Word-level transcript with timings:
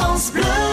France 0.00 0.30
Bleu. 0.30 0.69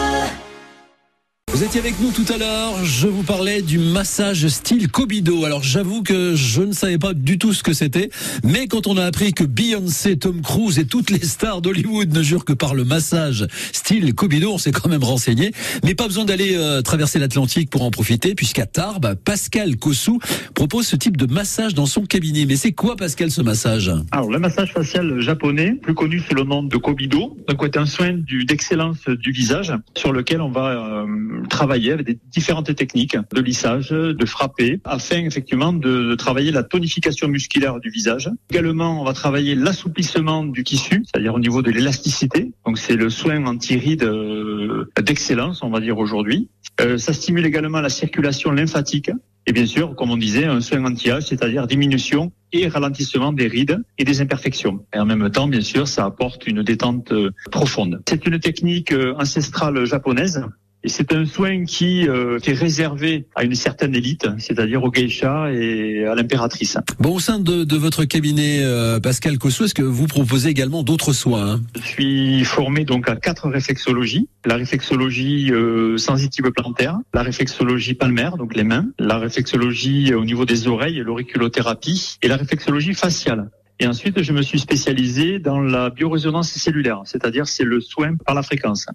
Vous 1.57 1.63
étiez 1.63 1.79
avec 1.79 1.99
nous 1.99 2.11
tout 2.11 2.31
à 2.31 2.37
l'heure, 2.37 2.85
je 2.85 3.07
vous 3.07 3.23
parlais 3.23 3.63
du 3.63 3.79
massage 3.79 4.47
style 4.47 4.91
Kobido. 4.91 5.43
Alors 5.43 5.63
j'avoue 5.63 6.03
que 6.03 6.35
je 6.35 6.61
ne 6.61 6.71
savais 6.71 6.99
pas 6.99 7.15
du 7.15 7.39
tout 7.39 7.51
ce 7.51 7.63
que 7.63 7.73
c'était, 7.73 8.11
mais 8.43 8.67
quand 8.67 8.85
on 8.85 8.95
a 8.95 9.03
appris 9.03 9.33
que 9.33 9.43
Beyoncé, 9.43 10.19
Tom 10.19 10.43
Cruise 10.43 10.77
et 10.77 10.85
toutes 10.85 11.09
les 11.09 11.25
stars 11.25 11.63
d'Hollywood 11.63 12.13
ne 12.13 12.21
jurent 12.21 12.45
que 12.45 12.53
par 12.53 12.75
le 12.75 12.83
massage 12.83 13.47
style 13.71 14.13
Kobido, 14.13 14.51
on 14.51 14.59
s'est 14.59 14.71
quand 14.71 14.87
même 14.87 15.03
renseigné. 15.03 15.51
Mais 15.83 15.95
pas 15.95 16.05
besoin 16.05 16.25
d'aller 16.25 16.55
euh, 16.55 16.83
traverser 16.83 17.17
l'Atlantique 17.17 17.71
pour 17.71 17.81
en 17.81 17.89
profiter, 17.89 18.35
puisqu'à 18.35 18.67
Tarbes, 18.67 19.15
Pascal 19.15 19.77
Kossou 19.77 20.19
propose 20.53 20.85
ce 20.85 20.95
type 20.95 21.17
de 21.17 21.25
massage 21.25 21.73
dans 21.73 21.87
son 21.87 22.05
cabinet. 22.05 22.45
Mais 22.45 22.55
c'est 22.55 22.73
quoi 22.73 22.95
Pascal 22.95 23.31
ce 23.31 23.41
massage? 23.41 23.91
Alors, 24.11 24.29
le 24.29 24.37
massage 24.37 24.73
facial 24.73 25.21
japonais, 25.21 25.71
plus 25.71 25.95
connu 25.95 26.19
sous 26.19 26.35
le 26.35 26.43
nom 26.43 26.61
de 26.61 26.77
Kobido, 26.77 27.35
donc 27.47 27.63
est 27.63 27.77
un 27.77 27.87
soin 27.87 28.13
d'excellence 28.45 28.99
du 29.07 29.31
visage 29.31 29.73
sur 29.95 30.13
lequel 30.13 30.41
on 30.41 30.51
va 30.51 30.67
euh, 30.67 31.07
travailler 31.47 31.91
avec 31.93 32.05
des 32.05 32.19
différentes 32.31 32.73
techniques 32.75 33.17
de 33.33 33.41
lissage, 33.41 33.89
de 33.89 34.25
frapper, 34.25 34.79
afin 34.83 35.25
effectivement 35.25 35.73
de, 35.73 36.09
de 36.09 36.15
travailler 36.15 36.51
la 36.51 36.63
tonification 36.63 37.27
musculaire 37.27 37.79
du 37.79 37.89
visage. 37.89 38.29
Également, 38.49 39.01
on 39.01 39.03
va 39.03 39.13
travailler 39.13 39.55
l'assouplissement 39.55 40.43
du 40.43 40.63
tissu, 40.63 41.03
c'est-à-dire 41.05 41.33
au 41.33 41.39
niveau 41.39 41.61
de 41.61 41.71
l'élasticité. 41.71 42.51
Donc, 42.65 42.77
c'est 42.77 42.95
le 42.95 43.09
soin 43.09 43.45
anti-rides 43.45 44.03
euh, 44.03 44.89
d'excellence, 45.01 45.63
on 45.63 45.69
va 45.69 45.79
dire 45.79 45.97
aujourd'hui. 45.97 46.49
Euh, 46.81 46.97
ça 46.97 47.13
stimule 47.13 47.45
également 47.45 47.81
la 47.81 47.89
circulation 47.89 48.51
lymphatique. 48.51 49.09
Et 49.49 49.53
bien 49.53 49.65
sûr, 49.65 49.95
comme 49.95 50.11
on 50.11 50.17
disait, 50.17 50.45
un 50.45 50.59
soin 50.59 50.83
anti-âge, 50.83 51.23
c'est-à-dire 51.27 51.67
diminution 51.67 52.33
et 52.51 52.67
ralentissement 52.67 53.31
des 53.31 53.47
rides 53.47 53.81
et 53.97 54.03
des 54.03 54.21
imperfections. 54.21 54.85
Et 54.93 54.99
en 54.99 55.05
même 55.05 55.29
temps, 55.29 55.47
bien 55.47 55.61
sûr, 55.61 55.87
ça 55.87 56.05
apporte 56.05 56.47
une 56.47 56.63
détente 56.63 57.11
euh, 57.13 57.31
profonde. 57.51 58.01
C'est 58.07 58.25
une 58.25 58.39
technique 58.39 58.91
euh, 58.91 59.15
ancestrale 59.17 59.85
japonaise. 59.85 60.43
Et 60.87 60.89
c'est 60.89 61.11
un 61.11 61.25
soin 61.25 61.65
qui, 61.65 62.07
euh, 62.07 62.39
qui 62.39 62.51
est 62.51 62.53
réservé 62.53 63.25
à 63.35 63.43
une 63.43 63.55
certaine 63.55 63.93
élite, 63.93 64.25
c'est-à-dire 64.37 64.81
aux 64.85 64.89
geishas 64.89 65.51
et 65.51 66.05
à 66.05 66.15
l'impératrice. 66.15 66.77
Bon, 66.97 67.15
au 67.15 67.19
sein 67.19 67.39
de, 67.39 67.65
de 67.65 67.75
votre 67.75 68.05
cabinet, 68.05 68.63
euh, 68.63 68.97
Pascal 69.01 69.37
Kossou, 69.37 69.65
est-ce 69.65 69.73
que 69.73 69.81
vous 69.81 70.07
proposez 70.07 70.47
également 70.47 70.83
d'autres 70.83 71.11
soins 71.11 71.55
hein? 71.55 71.61
Je 71.75 71.85
suis 71.85 72.45
formé 72.45 72.85
donc 72.85 73.09
à 73.09 73.17
quatre 73.17 73.49
réflexologies. 73.49 74.29
La 74.45 74.55
réflexologie 74.55 75.51
euh, 75.51 75.97
sensitive 75.97 76.49
plantaire, 76.51 76.97
la 77.13 77.21
réflexologie 77.21 77.93
palmaire, 77.93 78.37
donc 78.37 78.55
les 78.55 78.63
mains, 78.63 78.85
la 78.97 79.17
réflexologie 79.17 80.13
euh, 80.13 80.19
au 80.19 80.23
niveau 80.23 80.45
des 80.45 80.69
oreilles, 80.69 81.03
l'auriculothérapie, 81.05 82.15
et 82.21 82.29
la 82.29 82.37
réflexologie 82.37 82.93
faciale. 82.93 83.49
Et 83.79 83.87
ensuite, 83.87 84.23
je 84.23 84.31
me 84.31 84.41
suis 84.41 84.59
spécialisé 84.59 85.37
dans 85.37 85.59
la 85.59 85.89
biorésonance 85.89 86.49
cellulaire, 86.49 87.01
c'est-à-dire 87.03 87.45
c'est 87.45 87.65
le 87.65 87.79
soin 87.81 88.15
par 88.25 88.33
la 88.33 88.41
fréquence. 88.41 88.87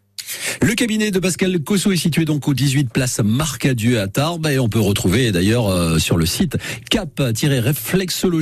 Le 0.63 0.75
cabinet 0.75 1.11
de 1.11 1.19
Pascal 1.19 1.59
Cosso 1.59 1.91
est 1.91 1.97
situé 1.97 2.25
donc 2.25 2.47
au 2.47 2.55
18 2.55 2.93
place 2.93 3.19
Marcadieu 3.19 4.01
à 4.01 4.07
Tarbes 4.07 4.47
et 4.47 4.61
on 4.61 4.69
peut 4.69 4.79
retrouver 4.79 5.33
d'ailleurs 5.33 5.69
euh, 5.69 5.99
sur 5.99 6.17
le 6.17 6.25
site 6.25 6.57
cap-réflexologie 6.89 8.41